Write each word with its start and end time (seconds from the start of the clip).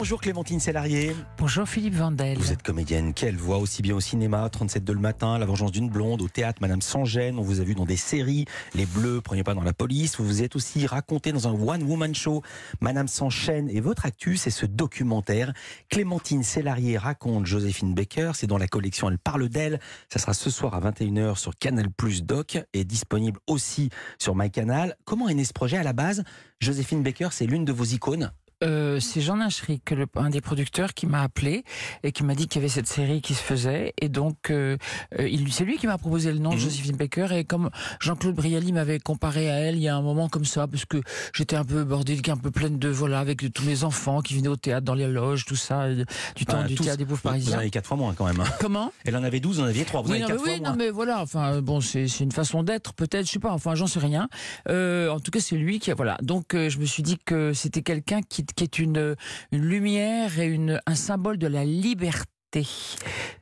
Bonjour 0.00 0.18
Clémentine 0.18 0.60
Sélarié. 0.60 1.14
Bonjour 1.36 1.68
Philippe 1.68 1.96
Vandel. 1.96 2.38
Vous 2.38 2.52
êtes 2.52 2.62
comédienne, 2.62 3.12
quelle 3.12 3.36
voix 3.36 3.58
aussi 3.58 3.82
bien 3.82 3.94
au 3.94 4.00
cinéma, 4.00 4.48
37 4.48 4.82
de 4.82 4.94
le 4.94 4.98
matin, 4.98 5.36
La 5.36 5.44
vengeance 5.44 5.72
d'une 5.72 5.90
blonde, 5.90 6.22
au 6.22 6.28
théâtre 6.28 6.62
Madame 6.62 6.80
sans 6.80 7.04
gêne, 7.04 7.38
on 7.38 7.42
vous 7.42 7.60
a 7.60 7.64
vu 7.64 7.74
dans 7.74 7.84
des 7.84 7.98
séries, 7.98 8.46
Les 8.74 8.86
Bleus, 8.86 9.20
Prenez 9.20 9.44
pas 9.44 9.52
dans 9.52 9.62
la 9.62 9.74
police, 9.74 10.16
vous 10.16 10.24
vous 10.24 10.42
êtes 10.42 10.56
aussi 10.56 10.86
raconté 10.86 11.32
dans 11.32 11.48
un 11.48 11.52
one-woman 11.52 12.14
show, 12.14 12.42
Madame 12.80 13.08
sans 13.08 13.28
chaîne, 13.28 13.68
et 13.68 13.80
votre 13.80 14.06
actu, 14.06 14.38
c'est 14.38 14.48
ce 14.48 14.64
documentaire. 14.64 15.52
Clémentine 15.90 16.44
Sélarié 16.44 16.96
raconte 16.96 17.44
Joséphine 17.44 17.92
Baker, 17.92 18.30
c'est 18.32 18.46
dans 18.46 18.56
la 18.56 18.68
collection 18.68 19.10
Elle 19.10 19.18
parle 19.18 19.50
d'elle, 19.50 19.80
ça 20.10 20.18
sera 20.18 20.32
ce 20.32 20.48
soir 20.48 20.72
à 20.72 20.80
21h 20.80 21.36
sur 21.36 21.54
Canal 21.58 21.90
Plus 21.90 22.24
Doc, 22.24 22.58
et 22.72 22.84
disponible 22.84 23.38
aussi 23.46 23.90
sur 24.18 24.34
MyCanal. 24.34 24.96
Comment 25.04 25.28
est 25.28 25.34
né 25.34 25.44
ce 25.44 25.52
projet? 25.52 25.76
À 25.76 25.82
la 25.82 25.92
base 25.92 26.24
Joséphine 26.58 27.02
Baker, 27.02 27.28
c'est 27.32 27.46
l'une 27.46 27.66
de 27.66 27.72
vos 27.72 27.84
icônes 27.84 28.32
euh, 28.62 29.00
c'est 29.00 29.20
Jean 29.20 29.36
Nachric, 29.36 29.92
un 30.16 30.30
des 30.30 30.40
producteurs, 30.40 30.94
qui 30.94 31.06
m'a 31.06 31.22
appelé 31.22 31.64
et 32.02 32.12
qui 32.12 32.24
m'a 32.24 32.34
dit 32.34 32.46
qu'il 32.46 32.60
y 32.60 32.64
avait 32.64 32.72
cette 32.72 32.86
série 32.86 33.20
qui 33.20 33.34
se 33.34 33.42
faisait. 33.42 33.94
Et 34.00 34.08
donc, 34.08 34.50
euh, 34.50 34.76
euh 35.18 35.28
c'est 35.50 35.64
lui 35.64 35.78
qui 35.78 35.86
m'a 35.86 35.98
proposé 35.98 36.32
le 36.32 36.38
nom 36.38 36.50
de 36.50 36.54
mhm. 36.56 36.60
Joséphine 36.60 36.96
Baker. 36.96 37.28
Et 37.32 37.44
comme 37.44 37.70
Jean-Claude 38.00 38.34
Brialy 38.34 38.72
m'avait 38.72 38.98
comparé 38.98 39.50
à 39.50 39.56
elle, 39.56 39.76
il 39.76 39.82
y 39.82 39.88
a 39.88 39.96
un 39.96 40.02
moment 40.02 40.28
comme 40.28 40.44
ça, 40.44 40.66
parce 40.66 40.84
que 40.84 40.98
j'étais 41.32 41.56
un 41.56 41.64
peu 41.64 41.84
bordélique, 41.84 42.28
un 42.28 42.36
peu 42.36 42.50
pleine 42.50 42.78
de 42.78 42.88
voilà, 42.88 43.20
avec 43.20 43.52
tous 43.52 43.64
mes 43.64 43.84
enfants 43.84 44.20
qui 44.20 44.36
venaient 44.36 44.48
au 44.48 44.56
théâtre, 44.56 44.84
dans 44.84 44.94
les 44.94 45.08
loges, 45.08 45.44
tout 45.44 45.56
ça, 45.56 45.82
euh, 45.82 46.04
du 46.36 46.44
temps 46.44 46.64
du 46.64 46.74
théâtre 46.74 46.98
des 46.98 47.06
pauvres 47.06 47.22
parisiens. 47.22 47.52
Vous 47.52 47.56
en 47.56 47.60
avez 47.60 47.70
quatre 47.70 47.86
fois 47.86 47.96
moins 47.96 48.14
quand 48.14 48.26
même. 48.26 48.40
Hein. 48.40 48.52
Comment? 48.60 48.92
Elle 49.04 49.16
en 49.16 49.24
avait 49.24 49.40
12, 49.40 49.56
vous 49.56 49.62
en 49.62 49.66
aviez 49.66 49.84
trois. 49.84 50.02
Vous 50.02 50.12
oui, 50.12 50.22
avez 50.22 50.34
non, 50.34 50.40
oui, 50.44 50.60
non, 50.60 50.74
mais 50.76 50.90
voilà. 50.90 51.20
Enfin, 51.20 51.60
bon, 51.62 51.80
c'est 51.80 52.06
une 52.20 52.32
façon 52.32 52.62
d'être, 52.62 52.92
peut-être. 52.92 53.26
Je 53.26 53.32
sais 53.32 53.38
pas. 53.38 53.52
Enfin, 53.52 53.74
j'en 53.74 53.86
sais 53.86 54.00
rien. 54.00 54.28
Euh, 54.68 55.08
en 55.10 55.20
tout 55.20 55.30
cas, 55.30 55.40
c'est 55.40 55.56
lui 55.56 55.78
qui 55.78 55.90
a 55.90 55.94
voilà. 55.94 56.18
Donc, 56.22 56.48
je 56.52 56.78
me 56.78 56.84
suis 56.84 57.02
dit 57.02 57.18
que 57.24 57.52
c'était 57.52 57.82
quelqu'un 57.82 58.20
qui, 58.22 58.44
qui 58.54 58.64
est 58.64 58.78
une 58.78 59.16
une 59.52 59.64
lumière 59.64 60.38
et 60.38 60.46
une, 60.46 60.80
un 60.86 60.94
symbole 60.94 61.38
de 61.38 61.46
la 61.46 61.64
liberté. 61.64 62.26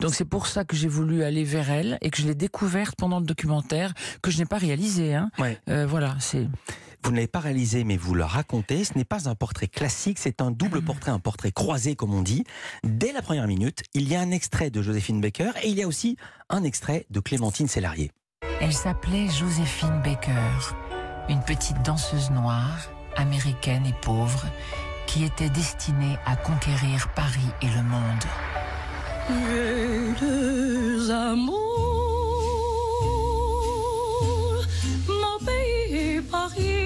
Donc 0.00 0.14
c'est 0.14 0.24
pour 0.24 0.46
ça 0.46 0.64
que 0.64 0.77
j'ai 0.77 0.88
voulu 0.88 1.22
aller 1.22 1.44
vers 1.44 1.70
elle 1.70 1.98
et 2.02 2.10
que 2.10 2.20
je 2.20 2.27
l'ai 2.27 2.34
découverte 2.34 2.94
pendant 2.96 3.20
le 3.20 3.24
documentaire 3.24 3.94
que 4.22 4.30
je 4.30 4.38
n'ai 4.38 4.44
pas 4.44 4.58
réalisé. 4.58 5.14
Hein. 5.14 5.30
Euh, 5.68 5.86
voilà, 5.86 6.16
c'est. 6.20 6.46
Vous 7.05 7.10
ne 7.10 7.16
l'avez 7.16 7.28
pas 7.28 7.38
réalisé, 7.38 7.84
mais 7.84 7.96
vous 7.96 8.14
le 8.14 8.24
racontez. 8.24 8.84
Ce 8.84 8.98
n'est 8.98 9.05
pas 9.05 9.28
un 9.28 9.34
portrait 9.34 9.68
classique, 9.68 10.18
c'est 10.18 10.42
un 10.42 10.50
double 10.50 10.83
portrait, 10.83 11.12
un 11.12 11.20
portrait 11.20 11.52
croisé, 11.52 11.94
comme 11.94 12.12
on 12.12 12.22
dit. 12.22 12.44
Dès 12.84 13.12
la 13.12 13.22
première 13.22 13.46
minute, 13.46 13.83
il 13.94 14.08
y 14.08 14.16
a 14.16 14.20
un 14.20 14.30
extrait 14.33 14.70
de 14.70 14.83
Joséphine 14.83 15.20
Baker 15.20 15.52
et 15.62 15.68
il 15.68 15.78
y 15.78 15.83
a 15.83 15.86
aussi 15.86 16.16
un 16.50 16.64
extrait 16.64 17.06
de 17.11 17.20
Clémentine 17.20 17.68
Sélarié. 17.68 18.11
Elle 18.61 18.72
s'appelait 18.72 19.28
Joséphine 19.28 20.02
Baker, 20.02 20.74
une 21.28 21.40
petite 21.42 21.80
danseuse 21.83 22.30
noire, 22.30 22.90
américaine 23.16 23.86
et 23.86 23.94
pauvre, 24.02 24.44
qui 25.09 25.25
était 25.25 25.48
destiné 25.48 26.19
à 26.27 26.37
conquérir 26.37 27.09
Paris 27.14 27.51
et 27.62 27.67
le 27.67 27.83
monde. 27.83 28.25
amours, 31.11 31.56
mon 35.09 35.39
pays 35.45 36.20
Paris. 36.31 36.84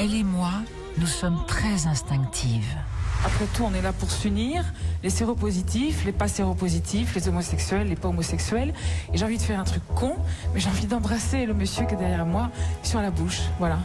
Elle 0.00 0.14
et 0.14 0.22
moi, 0.22 0.52
nous 0.98 1.06
sommes 1.06 1.44
très 1.48 1.88
instinctives. 1.88 2.76
Après 3.24 3.46
tout, 3.54 3.64
on 3.64 3.74
est 3.74 3.82
là 3.82 3.92
pour 3.92 4.10
s'unir, 4.10 4.64
les 5.02 5.10
séropositifs, 5.10 6.04
les 6.04 6.12
pas 6.12 6.28
séropositifs, 6.28 7.14
les 7.14 7.28
homosexuels, 7.28 7.88
les 7.88 7.96
pas 7.96 8.08
homosexuels. 8.08 8.72
Et 9.12 9.18
j'ai 9.18 9.24
envie 9.24 9.38
de 9.38 9.42
faire 9.42 9.58
un 9.58 9.64
truc 9.64 9.82
con, 9.96 10.14
mais 10.54 10.60
j'ai 10.60 10.68
envie 10.68 10.86
d'embrasser 10.86 11.44
le 11.46 11.54
monsieur 11.54 11.86
qui 11.86 11.94
est 11.94 11.98
derrière 11.98 12.26
moi 12.26 12.50
sur 12.84 13.00
la 13.00 13.10
bouche. 13.10 13.42
Voilà. 13.58 13.78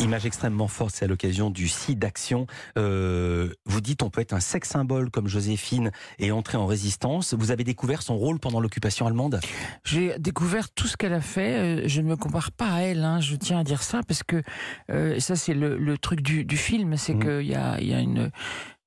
Image 0.00 0.26
extrêmement 0.26 0.68
forte, 0.68 0.94
c'est 0.94 1.06
à 1.06 1.08
l'occasion 1.08 1.48
du 1.50 1.68
site 1.68 1.98
d'action. 1.98 2.46
Euh, 2.76 3.54
vous 3.64 3.80
dites 3.80 4.02
on 4.02 4.10
peut 4.10 4.20
être 4.20 4.34
un 4.34 4.40
sex 4.40 4.68
symbole 4.68 5.10
comme 5.10 5.26
Joséphine 5.26 5.90
et 6.18 6.32
entrer 6.32 6.58
en 6.58 6.66
résistance. 6.66 7.32
Vous 7.32 7.50
avez 7.50 7.64
découvert 7.64 8.02
son 8.02 8.16
rôle 8.18 8.38
pendant 8.38 8.60
l'occupation 8.60 9.06
allemande? 9.06 9.40
J'ai 9.84 10.18
découvert 10.18 10.70
tout 10.70 10.86
ce 10.86 10.98
qu'elle 10.98 11.14
a 11.14 11.22
fait. 11.22 11.56
Euh, 11.56 11.88
je 11.88 12.02
ne 12.02 12.08
me 12.08 12.16
compare 12.16 12.52
pas 12.52 12.72
à 12.72 12.80
elle, 12.80 13.04
hein, 13.04 13.20
je 13.20 13.36
tiens 13.36 13.60
à 13.60 13.64
dire 13.64 13.82
ça, 13.82 14.00
parce 14.06 14.22
que 14.22 14.42
euh, 14.90 15.18
ça 15.18 15.34
c'est 15.34 15.54
le, 15.54 15.96
truc 15.96 16.20
du, 16.20 16.56
film, 16.56 16.96
c'est 16.98 17.14
mmh. 17.14 17.20
qu'il 17.20 17.46
y 17.46 17.54
a, 17.54 17.80
y 17.80 17.94
a 17.94 18.00
une 18.00 18.30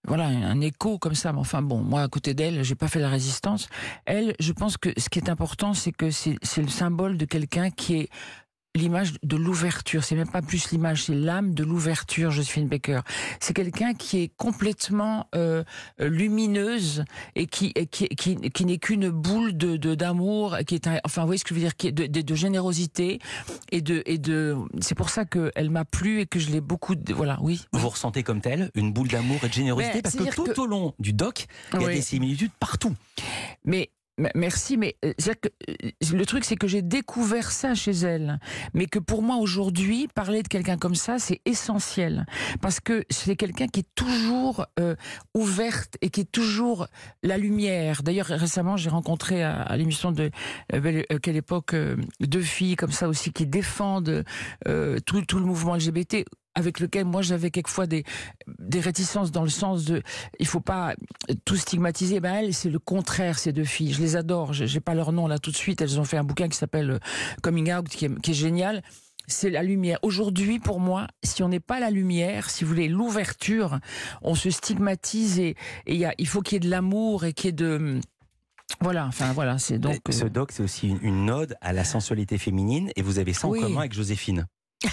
voilà 0.07 0.27
un 0.27 0.61
écho 0.61 0.97
comme 0.97 1.13
ça 1.13 1.33
mais 1.33 1.39
enfin 1.39 1.61
bon 1.61 1.79
moi 1.79 2.03
à 2.03 2.07
côté 2.07 2.33
d'elle 2.33 2.63
j'ai 2.63 2.75
pas 2.75 2.87
fait 2.87 3.01
la 3.01 3.09
résistance 3.09 3.67
elle 4.05 4.33
je 4.39 4.53
pense 4.53 4.77
que 4.77 4.89
ce 4.97 5.09
qui 5.09 5.19
est 5.19 5.29
important 5.29 5.73
c'est 5.73 5.91
que 5.91 6.09
c'est 6.09 6.61
le 6.61 6.69
symbole 6.69 7.17
de 7.17 7.25
quelqu'un 7.25 7.69
qui 7.69 7.95
est 7.95 8.09
l'image 8.75 9.13
de 9.23 9.35
l'ouverture. 9.35 10.03
C'est 10.03 10.15
même 10.15 10.29
pas 10.29 10.41
plus 10.41 10.71
l'image, 10.71 11.03
c'est 11.05 11.15
l'âme 11.15 11.53
de 11.53 11.63
l'ouverture, 11.63 12.31
Josephine 12.31 12.67
Baker. 12.67 13.01
C'est 13.39 13.53
quelqu'un 13.53 13.93
qui 13.93 14.21
est 14.21 14.31
complètement 14.37 15.27
euh, 15.35 15.63
lumineuse 15.99 17.03
et 17.35 17.47
qui, 17.47 17.73
qui, 17.91 18.07
qui, 18.09 18.65
n'est 18.65 18.77
qu'une 18.77 19.09
boule 19.09 19.57
de 19.57 19.77
d'amour, 19.95 20.57
qui 20.67 20.75
est 20.75 20.87
enfin, 21.03 21.21
vous 21.21 21.27
voyez 21.27 21.39
ce 21.39 21.43
que 21.43 21.49
je 21.49 21.55
veux 21.55 21.65
dire, 21.65 21.75
qui 21.75 21.87
est 21.87 21.91
de, 21.91 22.05
de, 22.05 22.35
générosité 22.35 23.19
et 23.71 23.81
de 23.81 24.03
et 24.05 24.17
de. 24.17 24.55
C'est 24.81 24.95
pour 24.95 25.09
ça 25.09 25.25
qu'elle 25.25 25.69
m'a 25.69 25.85
plu 25.85 26.21
et 26.21 26.25
que 26.25 26.39
je 26.39 26.51
l'ai 26.51 26.61
beaucoup. 26.61 26.95
voilà, 27.09 27.37
oui. 27.41 27.65
Vous 27.73 27.89
ressentez 27.89 28.23
comme 28.23 28.41
telle 28.41 28.71
une 28.75 28.93
boule 28.93 29.07
d'amour 29.07 29.39
et 29.43 29.47
de 29.47 29.53
générosité 29.53 30.01
parce 30.01 30.15
que 30.15 30.33
tout 30.33 30.59
au 30.59 30.65
long 30.67 30.93
du 30.99 31.13
doc, 31.13 31.47
il 31.73 31.81
y 31.81 31.85
a 31.85 31.89
des 31.89 32.01
similitudes 32.01 32.51
partout. 32.59 32.95
Mais 33.65 33.89
Merci, 34.35 34.77
mais 34.77 34.95
euh, 35.05 35.13
euh, 35.27 35.89
le 36.13 36.25
truc, 36.25 36.43
c'est 36.43 36.55
que 36.55 36.67
j'ai 36.67 36.81
découvert 36.81 37.51
ça 37.51 37.75
chez 37.75 37.91
elle. 37.91 38.39
Mais 38.73 38.85
que 38.85 38.99
pour 38.99 39.21
moi, 39.21 39.37
aujourd'hui, 39.37 40.07
parler 40.13 40.43
de 40.43 40.47
quelqu'un 40.47 40.77
comme 40.77 40.95
ça, 40.95 41.19
c'est 41.19 41.41
essentiel. 41.45 42.25
Parce 42.61 42.79
que 42.79 43.05
c'est 43.09 43.35
quelqu'un 43.35 43.67
qui 43.67 43.81
est 43.81 43.89
toujours 43.95 44.65
euh, 44.79 44.95
ouverte 45.33 45.97
et 46.01 46.09
qui 46.09 46.21
est 46.21 46.31
toujours 46.31 46.87
la 47.23 47.37
lumière. 47.37 48.03
D'ailleurs, 48.03 48.27
récemment, 48.27 48.77
j'ai 48.77 48.89
rencontré 48.89 49.43
à, 49.43 49.75
l'émission 49.77 50.11
de 50.11 50.31
Quelle 50.69 51.35
époque 51.35 51.75
deux 52.19 52.41
filles 52.41 52.75
comme 52.75 52.91
ça 52.91 53.07
aussi 53.07 53.31
qui 53.31 53.45
défendent 53.45 54.23
tout, 55.05 55.21
tout 55.21 55.39
le 55.39 55.45
mouvement 55.45 55.75
LGBT 55.75 56.25
avec 56.55 56.79
lequel 56.79 57.05
moi 57.05 57.21
j'avais 57.21 57.51
quelquefois 57.51 57.87
des, 57.87 58.03
des 58.59 58.79
réticences 58.79 59.31
dans 59.31 59.43
le 59.43 59.49
sens 59.49 59.85
de 59.85 60.01
il 60.39 60.47
faut 60.47 60.59
pas 60.59 60.95
tout 61.45 61.55
stigmatiser. 61.55 62.19
Ben 62.19 62.33
elles, 62.35 62.53
c'est 62.53 62.69
le 62.69 62.79
contraire, 62.79 63.39
ces 63.39 63.53
deux 63.53 63.63
filles. 63.63 63.93
Je 63.93 64.01
les 64.01 64.15
adore. 64.15 64.53
J'ai 64.53 64.79
pas 64.79 64.93
leur 64.93 65.11
nom 65.11 65.27
là 65.27 65.39
tout 65.39 65.51
de 65.51 65.55
suite. 65.55 65.81
Elles 65.81 65.99
ont 65.99 66.03
fait 66.05 66.17
un 66.17 66.23
bouquin 66.23 66.49
qui 66.49 66.57
s'appelle 66.57 66.91
euh, 66.91 66.99
Coming 67.41 67.73
Out, 67.73 67.87
qui 67.89 68.05
est, 68.05 68.21
qui 68.21 68.31
est 68.31 68.35
génial 68.35 68.81
c'est 69.29 69.49
la 69.49 69.63
lumière. 69.63 69.99
Aujourd'hui, 70.01 70.59
pour 70.59 70.79
moi, 70.79 71.07
si 71.23 71.43
on 71.43 71.49
n'est 71.49 71.59
pas 71.59 71.79
la 71.79 71.89
lumière, 71.89 72.49
si 72.49 72.63
vous 72.63 72.71
voulez, 72.71 72.87
l'ouverture, 72.87 73.79
on 74.21 74.35
se 74.35 74.49
stigmatise 74.49 75.39
et, 75.39 75.55
il 75.85 76.27
faut 76.27 76.41
qu'il 76.41 76.55
y 76.55 76.57
ait 76.57 76.67
de 76.67 76.69
l'amour 76.69 77.25
et 77.25 77.33
qu'il 77.33 77.45
y 77.45 77.49
ait 77.49 77.53
de... 77.53 77.99
Voilà, 78.81 79.07
enfin 79.07 79.33
voilà, 79.33 79.57
c'est 79.57 79.79
donc. 79.79 79.99
Ce 80.09 80.25
euh, 80.25 80.29
doc, 80.29 80.51
c'est 80.51 80.63
aussi 80.63 80.95
une, 81.01 81.29
ode 81.31 81.55
à 81.59 81.73
la 81.73 81.83
sensualité 81.83 82.37
féminine, 82.37 82.91
et 82.95 83.01
vous 83.01 83.17
avez 83.17 83.33
ça 83.33 83.47
en 83.47 83.51
commun 83.51 83.79
avec 83.79 83.93
Joséphine. 83.93 84.45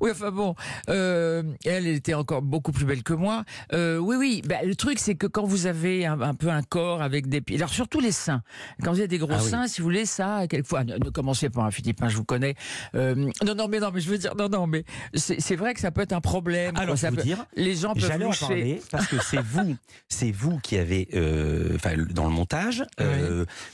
oui, 0.00 0.10
enfin 0.10 0.30
bon, 0.30 0.54
euh, 0.88 1.42
elle 1.64 1.86
était 1.86 2.14
encore 2.14 2.42
beaucoup 2.42 2.72
plus 2.72 2.84
belle 2.84 3.02
que 3.02 3.12
moi. 3.12 3.44
Euh, 3.72 3.98
oui, 3.98 4.16
oui. 4.18 4.42
Ben, 4.46 4.66
le 4.66 4.74
truc, 4.74 4.98
c'est 4.98 5.14
que 5.14 5.26
quand 5.26 5.44
vous 5.44 5.66
avez 5.66 6.06
un, 6.06 6.34
peu 6.34 6.48
un 6.48 6.62
corps 6.62 7.02
avec 7.02 7.28
des 7.28 7.40
pieds, 7.40 7.56
alors 7.56 7.70
surtout 7.70 8.00
les 8.00 8.12
seins. 8.12 8.42
Quand 8.82 8.92
vous 8.92 8.98
avez 8.98 9.08
des 9.08 9.18
gros 9.18 9.32
ah 9.32 9.40
seins, 9.40 9.66
si 9.66 9.80
vous 9.80 9.86
voulez, 9.86 10.06
ça, 10.06 10.46
quelquefois, 10.48 10.84
ne, 10.84 10.98
commencez 11.10 11.50
pas, 11.50 11.62
hein, 11.62 11.70
Philippe, 11.70 12.02
hein, 12.02 12.08
je 12.08 12.16
vous 12.16 12.24
connais. 12.24 12.54
Euh, 12.94 13.14
non, 13.44 13.54
non, 13.54 13.68
mais 13.68 13.80
non, 13.80 13.90
mais 13.92 14.00
je 14.00 14.10
veux 14.10 14.18
dire, 14.18 14.34
non, 14.36 14.48
non, 14.48 14.66
mais 14.66 14.84
c'est 15.14 15.56
vrai 15.56 15.74
que 15.74 15.80
ça 15.80 15.90
peut 15.90 16.02
être 16.02 16.12
un 16.12 16.20
problème. 16.20 16.76
Alors, 16.76 16.98
ça 16.98 17.10
vous 17.10 17.16
dire, 17.16 17.44
les 17.56 17.76
gens 17.76 17.94
peuvent 17.94 18.10
en 18.22 18.32
parler 18.32 18.80
parce 18.90 19.06
que 19.06 19.16
c'est 19.22 19.42
vous, 19.42 19.76
c'est 20.08 20.32
vous 20.32 20.58
qui 20.58 20.76
avez, 20.76 21.08
enfin, 21.74 21.94
dans 22.10 22.24
le 22.26 22.32
montage, 22.32 22.84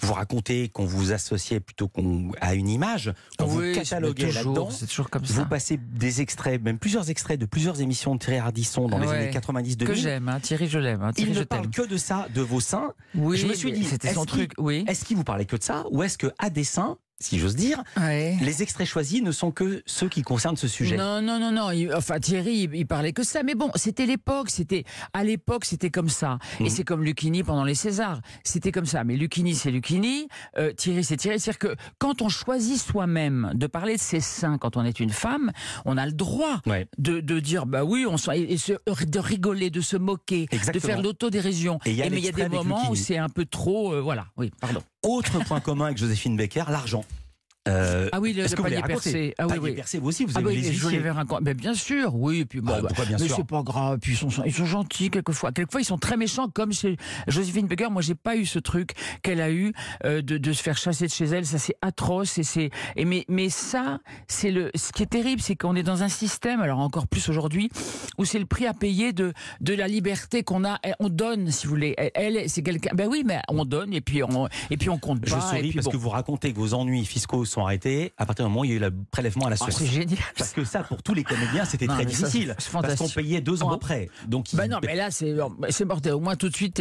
vous 0.00 0.12
racontez 0.12 0.69
qu'on 0.69 0.84
vous 0.84 1.12
associait 1.12 1.60
plutôt 1.60 1.88
qu'on 1.88 2.32
à 2.41 2.54
une 2.54 2.69
image, 2.69 3.12
qu'on 3.38 3.47
vous 3.47 3.72
cataloguait 3.72 4.32
là-dedans. 4.32 4.70
C'est 4.70 4.86
toujours 4.86 5.10
comme 5.10 5.25
ça. 5.25 5.34
Vous 5.34 5.48
passez 5.48 5.76
des 5.76 6.09
extraits, 6.18 6.62
même 6.62 6.78
plusieurs 6.78 7.10
extraits 7.10 7.39
de 7.39 7.47
plusieurs 7.47 7.80
émissions 7.80 8.15
de 8.15 8.21
Thierry 8.21 8.39
Ardisson 8.39 8.89
dans 8.89 8.98
les 8.98 9.09
années 9.09 9.30
90-2000. 9.30 9.84
Que 9.84 9.95
j'aime, 9.95 10.28
hein, 10.28 10.41
Thierry, 10.41 10.68
je 10.68 10.78
l'aime. 10.78 11.03
Hein, 11.03 11.12
il 11.16 11.33
ne 11.33 11.45
parle 11.45 11.71
que 11.71 11.86
de 11.86 11.97
ça, 11.97 12.27
de 12.34 12.41
vos 12.41 12.60
seins. 12.60 12.92
Oui, 13.15 13.36
je 13.36 13.47
me 13.47 13.54
suis 13.54 13.72
dit, 13.72 13.84
c'était 13.84 14.12
son 14.12 14.24
truc. 14.24 14.53
Oui. 14.59 14.84
Est-ce 14.89 15.04
qu'il 15.04 15.16
vous 15.16 15.24
parlait 15.24 15.45
que 15.45 15.57
de 15.57 15.62
ça, 15.62 15.84
ou 15.91 16.03
est-ce 16.03 16.18
que 16.18 16.33
à 16.39 16.51
dessein, 16.51 16.97
si 17.20 17.38
j'ose 17.38 17.54
dire. 17.54 17.82
Les 17.96 18.62
extraits 18.62 18.86
choisis 18.86 19.22
ne 19.22 19.30
sont 19.30 19.50
que 19.50 19.82
ceux 19.86 20.08
qui 20.08 20.22
concernent 20.22 20.56
ce 20.56 20.68
sujet. 20.68 20.96
Non, 20.96 21.20
non, 21.22 21.38
non, 21.38 21.52
non. 21.52 21.70
enfin, 21.94 22.18
Thierry, 22.18 22.68
il, 22.72 22.86
parlait 22.86 23.12
que 23.12 23.22
ça. 23.22 23.42
Mais 23.42 23.54
bon, 23.54 23.70
c'était 23.74 24.06
l'époque. 24.06 24.50
C'était 24.50 24.84
à 25.12 25.22
l'époque, 25.22 25.64
c'était 25.64 25.90
comme 25.90 26.08
ça. 26.08 26.38
Et 26.58 26.64
mhm. 26.64 26.70
c'est 26.70 26.84
comme 26.84 27.04
Lucchini 27.04 27.42
pendant 27.42 27.64
les 27.64 27.74
Césars. 27.74 28.20
C'était 28.42 28.72
comme 28.72 28.86
ça. 28.86 29.04
Mais 29.04 29.16
Lucchini, 29.16 29.54
c'est 29.54 29.70
Lucchini. 29.70 30.28
Euh, 30.58 30.72
Thierry, 30.72 31.04
c'est 31.04 31.16
Thierry. 31.16 31.38
C'est-à-dire 31.38 31.58
que 31.58 31.76
quand 31.98 32.22
on 32.22 32.28
choisit 32.28 32.78
soi-même 32.78 33.52
de 33.54 33.66
parler 33.66 33.96
de 33.96 34.00
ses 34.00 34.20
seins 34.20 34.58
quand 34.58 34.76
on 34.76 34.84
est 34.84 34.98
une 34.98 35.10
femme, 35.10 35.52
on 35.84 35.96
a 35.96 36.06
le 36.06 36.12
droit 36.12 36.60
de, 36.98 37.20
de, 37.20 37.40
dire 37.40 37.66
bah 37.66 37.84
oui, 37.84 38.06
on 38.08 38.16
et, 38.32 38.56
de 38.56 39.18
rigoler, 39.18 39.70
de 39.70 39.80
se 39.80 39.96
moquer, 39.96 40.46
de 40.72 40.78
faire 40.78 41.02
l'autodérision. 41.02 41.78
Et, 41.84 41.96
mais 42.10 42.18
il 42.18 42.24
y 42.24 42.28
a 42.28 42.32
des 42.32 42.48
moments 42.48 42.90
où 42.90 42.94
c'est 42.94 43.18
un 43.18 43.28
peu 43.28 43.44
trop. 43.44 43.92
Euh, 43.92 44.00
voilà. 44.00 44.26
Oui, 44.36 44.50
pardon. 44.60 44.82
Autre 45.02 45.42
point 45.44 45.60
commun 45.60 45.86
avec 45.86 45.98
Joséphine 45.98 46.36
Becker, 46.36 46.64
l'argent. 46.68 47.04
Euh, 47.70 48.08
Ah 48.12 48.20
oui, 48.20 48.32
le, 48.32 48.42
le 48.44 48.48
panier 48.62 48.82
percé. 48.82 49.34
Ah 49.38 49.44
oui, 49.44 49.48
Panier 49.54 49.70
oui. 49.70 49.72
percé, 49.74 49.98
vous 49.98 50.08
aussi, 50.08 50.24
vous 50.24 50.32
Ah 50.34 50.38
avez 50.38 50.48
oui, 50.48 50.60
les 50.60 50.72
je. 50.72 50.86
Mais 51.42 51.54
bien 51.54 51.74
sûr, 51.74 52.14
oui. 52.14 52.40
Et 52.40 52.44
puis 52.44 52.60
bon, 52.60 52.72
Ah, 52.76 52.80
bah, 52.80 52.88
pourquoi 52.88 53.04
bien 53.06 53.16
mais 53.20 53.28
c'est 53.28 53.44
pas 53.46 53.62
grave. 53.62 53.98
Puis 54.00 54.12
ils 54.12 54.16
sont, 54.16 54.28
ils 54.44 54.52
sont 54.52 54.64
gentils 54.66 55.10
quelquefois. 55.10 55.52
Quelquefois 55.52 55.80
ils 55.80 55.84
sont 55.84 55.98
très 55.98 56.16
méchants, 56.16 56.48
comme 56.48 56.72
chez 56.72 56.96
Joséphine 57.28 57.66
Baker. 57.66 57.88
Moi, 57.90 58.02
j'ai 58.02 58.14
pas 58.14 58.36
eu 58.36 58.46
ce 58.46 58.58
truc 58.58 58.92
qu'elle 59.22 59.40
a 59.40 59.50
eu 59.50 59.72
euh, 60.04 60.22
de, 60.22 60.38
de 60.38 60.52
se 60.52 60.62
faire 60.62 60.76
chasser 60.76 61.06
de 61.06 61.12
chez 61.12 61.26
elle. 61.26 61.46
Ça, 61.46 61.58
c'est 61.58 61.76
atroce. 61.82 62.38
Et 62.38 62.42
c'est. 62.44 62.70
Et 62.96 63.04
mais, 63.04 63.24
mais 63.28 63.48
ça, 63.48 63.98
c'est 64.28 64.50
le. 64.50 64.70
Ce 64.74 64.92
qui 64.92 65.02
est 65.02 65.06
terrible, 65.10 65.40
c'est 65.40 65.56
qu'on 65.56 65.74
est 65.76 65.82
dans 65.82 66.02
un 66.02 66.08
système, 66.08 66.60
alors 66.60 66.78
encore 66.80 67.06
plus 67.06 67.28
aujourd'hui, 67.28 67.70
où 68.18 68.24
c'est 68.24 68.38
le 68.38 68.46
prix 68.46 68.66
à 68.66 68.74
payer 68.74 69.12
de 69.12 69.32
de 69.60 69.74
la 69.74 69.88
liberté 69.88 70.42
qu'on 70.42 70.64
a. 70.64 70.78
Et 70.84 70.92
On 71.00 71.08
donne, 71.08 71.50
si 71.50 71.66
vous 71.66 71.70
voulez. 71.74 71.94
Elle, 72.14 72.48
c'est 72.48 72.62
quelqu'un. 72.62 72.90
Ben 72.94 73.08
oui, 73.08 73.22
mais 73.24 73.40
on 73.48 73.64
donne 73.64 73.92
et 73.92 74.00
puis 74.00 74.22
on 74.22 74.48
et 74.70 74.76
puis 74.76 74.88
on 74.90 74.98
compte 74.98 75.20
Je 75.24 75.30
pas. 75.34 75.38
et 75.38 75.40
souris 75.40 75.60
puis 75.60 75.72
parce 75.74 75.84
bon. 75.86 75.90
que 75.92 75.96
vous 75.96 76.08
racontez 76.08 76.52
que 76.52 76.58
vos 76.58 76.74
ennuis 76.74 77.04
fiscaux 77.04 77.44
sont 77.44 77.59
arrêtés 77.65 78.12
à 78.18 78.27
partir 78.27 78.45
du 78.45 78.48
moment 78.51 78.62
où 78.62 78.65
il 78.65 78.71
y 78.71 78.74
a 78.74 78.77
eu 78.77 78.80
le 78.80 78.92
prélèvement 79.10 79.47
à 79.47 79.51
la 79.51 79.54
Ah, 79.54 79.65
source. 79.65 79.77
c'est 79.77 79.86
génial. 79.86 80.18
Parce 80.36 80.53
que 80.53 80.65
ça, 80.65 80.83
pour 80.83 81.03
tous 81.03 81.15
les 81.15 81.24
comédiens, 81.24 81.65
c'était 81.65 81.86
très 81.86 81.98
ça, 81.98 82.04
difficile. 82.04 82.54
c'est 82.59 82.71
parce 82.72 82.95
qu'on 82.97 83.09
payait 83.09 83.41
deux 83.41 83.62
ans 83.62 83.66
Ah 83.68 83.71
bon 83.71 83.77
après. 83.77 84.09
Donc, 84.27 84.47
Bah 84.54 84.66
il- 84.66 84.71
non, 84.71 84.78
mais 84.84 84.95
là, 84.95 85.10
c'est 85.10 85.34
c'est 85.71 85.84
mortel. 85.84 86.12
Au 86.15 86.21
moins, 86.21 86.36
tout 86.36 86.48
de 86.48 86.57
suite, 86.57 86.80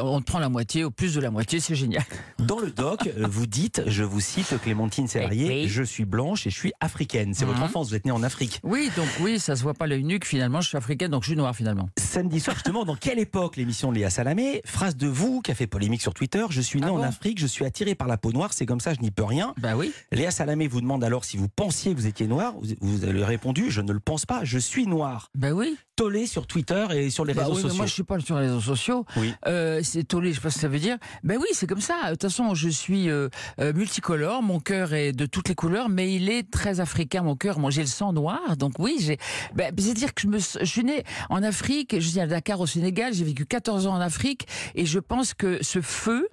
on 0.00 0.20
te 0.20 0.24
prend 0.24 0.38
la 0.38 0.48
moitié, 0.48 0.84
ou 0.84 0.90
plus 0.90 1.14
de 1.14 1.20
la 1.20 1.30
moitié, 1.30 1.60
c'est 1.60 1.74
génial. 1.74 2.04
Dans 2.38 2.58
le 2.58 2.70
doc, 2.70 3.06
euh, 3.06 3.26
vous 3.28 3.46
dites, 3.46 3.82
je 3.86 4.02
vous 4.04 4.20
cite 4.20 4.54
Clémentine 4.62 5.08
Serrier, 5.08 5.48
Oui. 5.64 5.68
je 5.68 5.82
suis 5.82 6.04
blanche 6.04 6.46
et 6.46 6.50
je 6.50 6.56
suis 6.58 6.72
africaine. 6.80 7.34
C'est 7.34 7.44
votre 7.44 7.58
Mhm. 7.58 7.64
enfance, 7.64 7.88
vous 7.88 7.94
êtes 7.94 8.04
née 8.04 8.10
en 8.12 8.22
Afrique. 8.22 8.60
Oui, 8.62 8.90
donc 8.96 9.08
oui, 9.20 9.38
ça 9.38 9.56
se 9.56 9.62
voit 9.62 9.74
pas 9.74 9.86
l'œil 9.86 10.04
nuque, 10.04 10.24
finalement. 10.24 10.60
Je 10.60 10.68
suis 10.68 10.76
africaine, 10.78 11.10
donc 11.10 11.22
je 11.22 11.28
suis 11.28 11.36
noire, 11.36 11.54
finalement. 11.54 11.88
Samedi 11.98 12.40
soir, 12.40 12.56
justement, 12.56 12.84
dans 12.84 12.96
quelle 12.96 13.18
époque 13.18 13.56
l'émission 13.56 13.90
de 13.92 13.96
Léa 13.98 14.10
Salamé? 14.10 14.62
Phrase 14.64 14.96
de 14.96 15.06
vous 15.06 15.40
qui 15.42 15.50
a 15.50 15.54
fait 15.54 15.66
polémique 15.66 16.02
sur 16.02 16.14
Twitter 16.14 16.44
Je 16.50 16.60
suis 16.60 16.80
née 16.80 16.86
Ah 16.88 16.92
en 16.92 16.96
bon 16.96 17.02
Afrique, 17.02 17.38
je 17.40 17.46
suis 17.46 17.64
attirée 17.64 17.94
par 17.94 18.08
la 18.08 18.16
peau 18.16 18.32
noire, 18.32 18.52
c'est 18.52 18.66
comme 18.66 18.80
ça, 18.80 18.94
je 18.94 19.00
n'y 19.00 19.10
peux 19.10 19.24
rien. 19.24 19.54
Bah 19.58 19.76
oui. 19.76 19.92
Léa 20.12 20.30
Salamé 20.30 20.68
vous 20.68 20.80
demande 20.80 21.04
alors 21.04 21.24
si 21.24 21.36
vous 21.36 21.48
pensiez 21.48 21.92
que 21.92 21.98
vous 21.98 22.06
étiez 22.06 22.26
noir. 22.26 22.54
Vous, 22.60 22.74
vous 22.80 23.04
avez 23.04 23.24
répondu 23.24 23.70
Je 23.70 23.80
ne 23.80 23.92
le 23.92 24.00
pense 24.00 24.26
pas, 24.26 24.44
je 24.44 24.58
suis 24.58 24.86
noir. 24.86 25.30
Bah 25.34 25.52
oui. 25.52 25.76
Tollé 25.96 26.26
sur 26.26 26.46
Twitter 26.46 26.86
et 26.94 27.08
sur 27.08 27.24
les 27.24 27.32
Bah 27.32 27.44
réseaux 27.44 27.54
oui, 27.56 27.62
sociaux. 27.62 27.76
moi, 27.78 27.86
je 27.86 27.92
suis 27.94 28.02
pas 28.02 28.20
sur 28.20 28.34
les 28.38 28.48
réseaux 28.48 28.60
sociaux. 28.60 29.06
Oui. 29.16 29.32
Euh, 29.46 29.80
c'est 29.82 30.04
tollé, 30.04 30.30
je 30.32 30.34
sais 30.34 30.40
pas 30.42 30.50
ce 30.50 30.56
que 30.56 30.60
ça 30.60 30.68
veut 30.68 30.78
dire. 30.78 30.98
Ben 31.24 31.38
oui, 31.40 31.46
c'est 31.54 31.66
comme 31.66 31.80
ça. 31.80 31.94
De 32.04 32.10
toute 32.10 32.22
façon, 32.24 32.54
je 32.54 32.68
suis 32.68 33.08
euh, 33.08 33.30
euh, 33.60 33.72
multicolore. 33.72 34.42
Mon 34.42 34.60
cœur 34.60 34.92
est 34.92 35.12
de 35.12 35.24
toutes 35.24 35.48
les 35.48 35.54
couleurs, 35.54 35.88
mais 35.88 36.12
il 36.14 36.28
est 36.28 36.50
très 36.50 36.80
africain. 36.80 37.22
Mon 37.22 37.34
cœur, 37.34 37.58
moi, 37.58 37.70
j'ai 37.70 37.80
le 37.80 37.86
sang 37.86 38.12
noir. 38.12 38.58
Donc 38.58 38.74
oui, 38.78 38.98
j'ai. 39.00 39.16
Ben, 39.54 39.72
c'est-à-dire 39.78 40.12
que 40.12 40.20
je 40.20 40.26
me, 40.26 40.38
je 40.38 40.64
suis 40.66 40.84
né 40.84 41.02
en 41.30 41.42
Afrique. 41.42 41.96
Je 41.98 42.06
suis 42.06 42.20
à 42.20 42.26
Dakar 42.26 42.60
au 42.60 42.66
Sénégal. 42.66 43.14
J'ai 43.14 43.24
vécu 43.24 43.46
14 43.46 43.86
ans 43.86 43.94
en 43.94 44.00
Afrique, 44.00 44.46
et 44.74 44.84
je 44.84 44.98
pense 44.98 45.32
que 45.32 45.64
ce 45.64 45.80
feu 45.80 46.28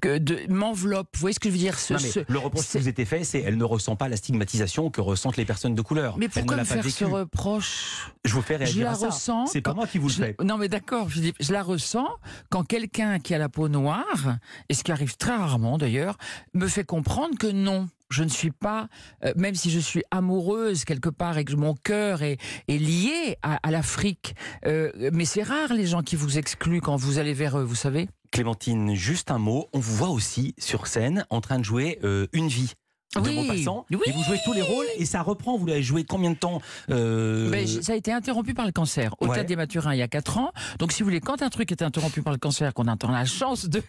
que 0.00 0.18
de 0.18 0.40
m'enveloppe. 0.48 1.10
Vous 1.14 1.20
voyez 1.20 1.34
ce 1.34 1.38
que 1.38 1.48
je 1.48 1.54
veux 1.54 1.60
dire? 1.60 1.78
Ce, 1.78 1.92
Non, 1.94 2.00
mais 2.02 2.08
ce- 2.08 2.20
le 2.26 2.38
reproche 2.40 2.66
qui 2.66 2.78
vous 2.78 2.88
était 2.88 3.04
fait, 3.04 3.22
c'est 3.22 3.38
elle 3.40 3.56
ne 3.56 3.64
ressent 3.64 3.94
pas 3.94 4.08
la 4.08 4.16
stigmatisation 4.16 4.90
que 4.90 5.00
ressentent 5.00 5.36
les 5.36 5.44
personnes 5.44 5.76
de 5.76 5.82
couleur. 5.82 6.18
Mais 6.18 6.28
pourquoi 6.28 6.56
me 6.56 6.64
faire 6.64 6.84
ce 6.84 7.04
reproche? 7.04 8.10
Je 8.24 8.32
vous 8.34 8.42
fais 8.42 8.56
réagir 8.56 8.95
ça. 8.96 9.06
ressens. 9.08 9.46
C'est 9.46 9.60
pas 9.60 9.74
moi 9.74 9.86
qui 9.86 9.98
vous 9.98 10.08
le 10.08 10.12
je- 10.14 10.22
fais. 10.22 10.36
Non, 10.42 10.56
mais 10.58 10.68
d'accord, 10.68 11.08
je, 11.08 11.22
je 11.38 11.52
la 11.52 11.62
ressens 11.62 12.08
quand 12.50 12.64
quelqu'un 12.64 13.18
qui 13.18 13.34
a 13.34 13.38
la 13.38 13.48
peau 13.48 13.68
noire, 13.68 14.38
et 14.68 14.74
ce 14.74 14.82
qui 14.84 14.92
arrive 14.92 15.16
très 15.16 15.36
rarement 15.36 15.78
d'ailleurs, 15.78 16.16
me 16.54 16.66
fait 16.68 16.84
comprendre 16.84 17.36
que 17.38 17.46
non. 17.46 17.88
Je 18.08 18.22
ne 18.22 18.28
suis 18.28 18.52
pas, 18.52 18.88
euh, 19.24 19.32
même 19.36 19.56
si 19.56 19.68
je 19.68 19.80
suis 19.80 20.04
amoureuse 20.12 20.84
quelque 20.84 21.08
part 21.08 21.38
et 21.38 21.44
que 21.44 21.54
mon 21.56 21.74
cœur 21.74 22.22
est, 22.22 22.38
est 22.68 22.78
lié 22.78 23.36
à, 23.42 23.58
à 23.66 23.70
l'Afrique, 23.72 24.36
euh, 24.64 24.92
mais 25.12 25.24
c'est 25.24 25.42
rare 25.42 25.72
les 25.74 25.86
gens 25.86 26.02
qui 26.02 26.14
vous 26.14 26.38
excluent 26.38 26.80
quand 26.80 26.94
vous 26.94 27.18
allez 27.18 27.32
vers 27.34 27.58
eux, 27.58 27.64
vous 27.64 27.74
savez. 27.74 28.08
Clémentine, 28.30 28.94
juste 28.94 29.32
un 29.32 29.38
mot. 29.38 29.66
On 29.72 29.80
vous 29.80 29.96
voit 29.96 30.10
aussi 30.10 30.54
sur 30.56 30.86
scène 30.86 31.26
en 31.30 31.40
train 31.40 31.58
de 31.58 31.64
jouer 31.64 31.98
euh, 32.04 32.28
une 32.32 32.46
vie. 32.46 32.74
De 33.14 33.20
Oui, 33.20 33.34
Maupassant. 33.36 33.86
oui. 33.90 33.98
Et 34.04 34.12
vous 34.12 34.22
jouez 34.24 34.38
tous 34.44 34.52
les 34.52 34.60
rôles 34.60 34.84
et 34.98 35.06
ça 35.06 35.22
reprend. 35.22 35.56
Vous 35.56 35.64
l'avez 35.64 35.82
joué 35.82 36.04
combien 36.04 36.30
de 36.32 36.36
temps 36.36 36.60
euh, 36.90 37.50
Ben, 37.50 37.66
ça 37.66 37.92
a 37.92 37.96
été 37.96 38.12
interrompu 38.12 38.52
par 38.52 38.66
le 38.66 38.72
cancer 38.72 39.14
au 39.20 39.26
Ouais. 39.26 39.34
Théâtre 39.34 39.48
des 39.48 39.56
Mathurins 39.56 39.94
il 39.94 39.98
y 39.98 40.02
a 40.02 40.08
4 40.08 40.36
ans. 40.38 40.52
Donc 40.78 40.92
si 40.92 41.02
vous 41.02 41.06
voulez, 41.08 41.20
quand 41.20 41.40
un 41.40 41.48
truc 41.48 41.72
est 41.72 41.80
interrompu 41.82 42.20
par 42.20 42.32
le 42.34 42.38
cancer, 42.38 42.74
qu'on 42.74 42.86
a 42.88 42.96
la 43.08 43.24
chance 43.24 43.66
de, 43.68 43.80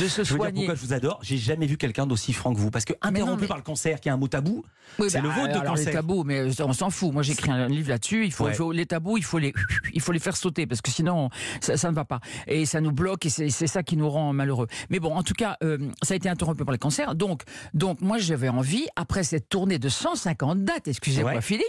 de 0.00 0.06
se 0.06 0.22
Je 0.22 0.32
veux 0.34 0.34
dire 0.34 0.36
soigner. 0.36 0.52
pourquoi 0.66 0.74
je 0.76 0.80
vous 0.86 0.92
adore. 0.92 1.18
J'ai 1.22 1.36
jamais 1.38 1.66
vu 1.66 1.76
quelqu'un 1.78 2.06
d'aussi 2.06 2.32
franc 2.32 2.54
que 2.54 2.58
vous. 2.60 2.70
Parce 2.70 2.84
que 2.84 2.92
non, 2.92 2.98
interrompu 3.10 3.40
mais- 3.42 3.46
par 3.48 3.56
le 3.56 3.62
cancer, 3.64 3.98
qui 4.00 4.08
est 4.08 4.12
un 4.12 4.16
mot 4.18 4.28
tabou, 4.28 4.64
Oui, 5.00 5.10
c'est 5.10 5.20
bah, 5.20 5.28
le 5.28 5.30
vôtre 5.30 5.54
de 5.54 5.58
alors 5.58 5.74
les 5.74 5.84
cancer. 5.84 5.92
tabous, 5.92 6.22
mais 6.24 6.38
euh, 6.40 6.64
on 6.64 6.72
s'en 6.72 6.90
fout. 6.90 7.12
Moi, 7.12 7.22
j'ai 7.22 7.32
écrit 7.32 7.50
un 7.50 7.66
livre 7.68 7.88
là-dessus. 7.88 8.24
Il 8.26 8.32
faut, 8.32 8.44
Ouais. 8.44 8.52
il 8.52 8.56
faut- 8.56 8.70
les 8.72 8.86
tabous, 8.86 9.16
il 9.16 9.24
faut 9.24 9.38
les, 9.38 9.52
il 9.94 10.00
faut 10.00 10.12
les 10.12 10.20
faire 10.20 10.36
sauter 10.36 10.66
parce 10.66 10.80
que 10.82 10.90
sinon, 10.92 11.30
ça, 11.60 11.76
ça 11.76 11.90
ne 11.90 11.94
va 11.96 12.04
pas. 12.04 12.20
Et 12.46 12.66
ça 12.66 12.80
nous 12.80 12.92
bloque 12.92 13.26
et 13.26 13.30
c'est 13.30 13.48
c'est 13.50 13.66
ça 13.66 13.82
qui 13.82 13.96
nous 13.96 14.08
rend 14.08 14.32
malheureux. 14.32 14.68
Mais 14.90 15.00
bon, 15.00 15.14
en 15.14 15.22
tout 15.22 15.34
cas, 15.34 15.56
euh, 15.64 15.78
ça 16.02 16.14
a 16.14 16.16
été 16.16 16.28
interrompu 16.28 16.64
par 16.64 16.72
le 16.72 16.78
cancer. 16.78 17.14
Donc, 17.16 17.42
donc 17.74 18.00
moi, 18.00 18.18
j'avais 18.18 18.48
envie, 18.50 18.65
après 18.96 19.22
cette 19.24 19.48
tournée 19.48 19.78
de 19.78 19.88
150 19.88 20.64
dates, 20.64 20.88
excusez-moi, 20.88 21.34
Ouais. 21.34 21.40
Philippe, 21.40 21.64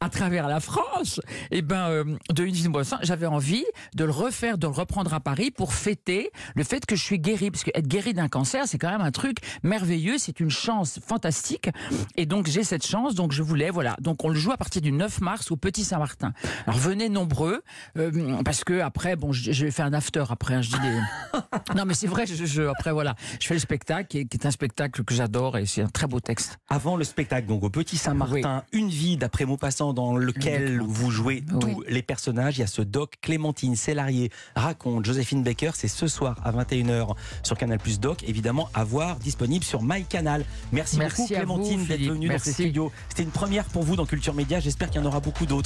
à 0.00 0.08
travers 0.08 0.46
la 0.48 0.60
France, 0.60 1.20
et 1.50 1.62
ben, 1.62 1.88
euh, 1.88 2.04
de 2.32 2.44
une 2.44 2.54
j'avais 3.02 3.26
envie 3.26 3.64
de 3.94 4.04
le 4.04 4.10
refaire, 4.10 4.58
de 4.58 4.66
le 4.66 4.72
reprendre 4.72 5.12
à 5.14 5.20
Paris 5.20 5.50
pour 5.50 5.72
fêter 5.74 6.30
le 6.54 6.64
fait 6.64 6.86
que 6.86 6.96
je 6.96 7.02
suis 7.02 7.18
guéri. 7.18 7.50
Parce 7.50 7.64
que 7.64 7.70
être 7.74 7.86
guéri 7.88 8.14
d'un 8.14 8.28
cancer, 8.28 8.64
c'est 8.66 8.78
quand 8.78 8.90
même 8.90 9.00
un 9.00 9.10
truc 9.10 9.38
merveilleux. 9.62 10.18
C'est 10.18 10.40
une 10.40 10.50
chance 10.50 10.98
fantastique. 11.06 11.68
Et 12.16 12.26
donc, 12.26 12.46
j'ai 12.46 12.64
cette 12.64 12.86
chance. 12.86 13.14
Donc, 13.14 13.32
je 13.32 13.42
voulais, 13.42 13.70
voilà. 13.70 13.96
Donc, 14.00 14.24
on 14.24 14.28
le 14.28 14.34
joue 14.34 14.52
à 14.52 14.56
partir 14.56 14.82
du 14.82 14.92
9 14.92 15.20
mars 15.20 15.50
au 15.50 15.56
Petit 15.56 15.84
Saint-Martin. 15.84 16.32
Alors, 16.66 16.78
venez 16.78 17.08
nombreux, 17.08 17.62
euh, 17.98 18.42
parce 18.44 18.64
que 18.64 18.80
après, 18.80 19.16
bon, 19.16 19.32
je, 19.32 19.52
je 19.52 19.64
vais 19.66 19.70
faire 19.70 19.86
un 19.86 19.92
after 19.92 20.24
après. 20.30 20.54
hein, 20.54 20.62
je 20.62 20.70
dis 20.70 20.80
des... 20.80 20.98
non, 21.76 21.84
mais 21.86 21.94
c'est 21.94 22.06
vrai. 22.06 22.26
Je, 22.26 22.44
je- 22.44 22.62
après, 22.62 22.92
voilà, 22.92 23.14
je 23.40 23.46
fais 23.46 23.54
le 23.54 23.60
spectacle, 23.60 24.08
qui 24.08 24.18
est, 24.20 24.24
qui 24.26 24.36
est 24.36 24.46
un 24.46 24.50
spectacle 24.50 25.04
que 25.04 25.14
j'adore 25.14 25.58
et 25.58 25.66
c'est 25.66 25.82
un 25.82 25.88
très 25.88 26.06
beau 26.06 26.13
texte. 26.20 26.58
Avant 26.68 26.96
le 26.96 27.04
spectacle, 27.04 27.46
donc 27.46 27.62
au 27.62 27.70
Petit 27.70 27.96
Saint-Martin, 27.96 28.64
une 28.72 28.88
vie 28.88 29.16
d'après 29.16 29.44
Maupassant 29.44 29.92
dans 29.92 30.16
lequel 30.16 30.80
vous 30.80 31.10
jouez 31.10 31.44
Oui. 31.52 31.58
tous 31.60 31.84
les 31.88 32.02
personnages. 32.02 32.58
Il 32.58 32.60
y 32.60 32.64
a 32.64 32.68
ce 32.68 32.82
doc 32.82 33.14
Clémentine 33.20 33.76
Célarier 33.76 34.30
raconte 34.56 35.04
Joséphine 35.04 35.42
Baker. 35.42 35.70
C'est 35.74 35.88
ce 35.88 36.06
soir 36.08 36.36
à 36.44 36.52
21h 36.52 37.14
sur 37.42 37.56
Canal 37.56 37.78
Plus 37.78 38.00
Doc. 38.00 38.24
Évidemment, 38.26 38.68
à 38.74 38.84
voir 38.84 39.16
disponible 39.16 39.64
sur 39.64 39.82
MyCanal. 39.82 40.44
Merci, 40.72 40.98
Merci 40.98 41.22
beaucoup 41.22 41.34
Clémentine 41.34 41.86
d'être 41.86 42.00
venue 42.02 42.28
dans 42.28 42.38
ces 42.38 42.52
studios. 42.52 42.92
C'était 43.08 43.22
une 43.22 43.30
première 43.30 43.64
pour 43.66 43.82
vous 43.82 43.96
dans 43.96 44.06
Culture 44.06 44.34
Média. 44.34 44.60
J'espère 44.60 44.90
qu'il 44.90 45.00
y 45.00 45.04
en 45.04 45.06
aura 45.06 45.20
beaucoup 45.20 45.46
d'autres. 45.46 45.62